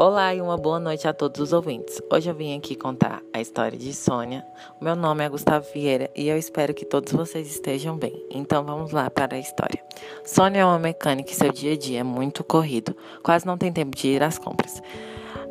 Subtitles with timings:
[0.00, 2.00] Olá e uma boa noite a todos os ouvintes.
[2.08, 4.46] Hoje eu vim aqui contar a história de Sônia.
[4.80, 8.14] Meu nome é Gustavo Vieira e eu espero que todos vocês estejam bem.
[8.30, 9.82] Então vamos lá para a história.
[10.24, 13.72] Sônia é uma mecânica e seu dia a dia é muito corrido, quase não tem
[13.72, 14.80] tempo de ir às compras.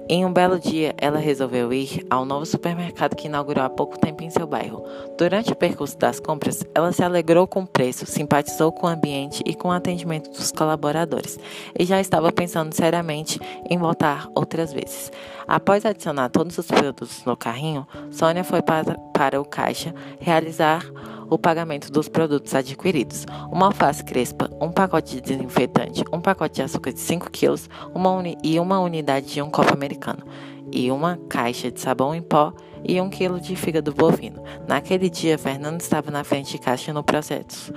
[0.09, 4.23] Em um belo dia, ela resolveu ir ao novo supermercado que inaugurou há pouco tempo
[4.23, 4.81] em seu bairro.
[5.17, 9.43] Durante o percurso das compras, ela se alegrou com o preço, simpatizou com o ambiente
[9.45, 11.37] e com o atendimento dos colaboradores,
[11.77, 13.37] e já estava pensando seriamente
[13.69, 15.11] em voltar outras vezes.
[15.45, 20.85] Após adicionar todos os produtos no carrinho, Sônia foi para, para o caixa realizar
[21.29, 23.25] o pagamento dos produtos adquiridos.
[23.51, 28.21] Uma alface crespa, um pacote de desinfetante, um pacote de açúcar de 5 quilos uma
[28.43, 30.23] e uma unidade de um copo americano,
[30.71, 34.43] e uma caixa de sabão em pó e um quilo de fígado bovino.
[34.67, 37.73] Naquele dia, Fernando estava na frente de caixa no processo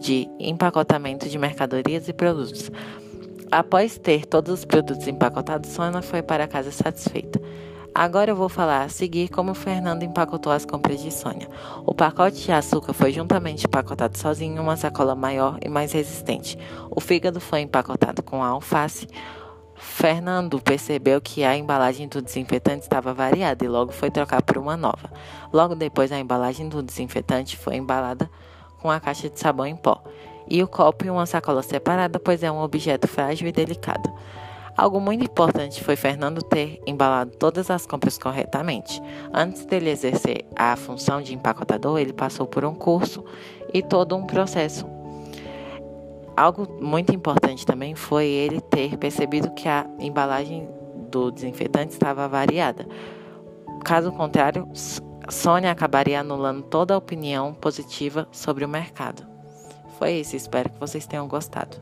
[0.00, 2.70] de empacotamento de mercadorias e produtos.
[3.50, 7.40] Após ter todos os produtos empacotados, Sônia foi para casa satisfeita.
[7.96, 11.48] Agora eu vou falar a seguir como o Fernando empacotou as compras de Sônia.
[11.86, 16.58] O pacote de açúcar foi juntamente empacotado sozinho em uma sacola maior e mais resistente.
[16.90, 19.06] O fígado foi empacotado com a alface.
[19.76, 24.76] Fernando percebeu que a embalagem do desinfetante estava variada e logo foi trocar por uma
[24.76, 25.12] nova.
[25.52, 28.28] Logo depois, a embalagem do desinfetante foi embalada
[28.82, 30.02] com a caixa de sabão em pó
[30.48, 34.12] e o copo em uma sacola separada, pois é um objeto frágil e delicado.
[34.76, 39.00] Algo muito importante foi Fernando ter embalado todas as compras corretamente.
[39.32, 43.24] Antes dele exercer a função de empacotador, ele passou por um curso
[43.72, 44.84] e todo um processo.
[46.36, 50.68] Algo muito importante também foi ele ter percebido que a embalagem
[51.08, 52.84] do desinfetante estava variada.
[53.84, 54.68] Caso contrário,
[55.28, 59.24] Sônia acabaria anulando toda a opinião positiva sobre o mercado.
[59.98, 61.76] Foi isso, espero que vocês tenham gostado.